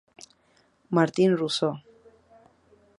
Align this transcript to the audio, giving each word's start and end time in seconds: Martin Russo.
Martin 0.95 1.31
Russo. 1.41 1.69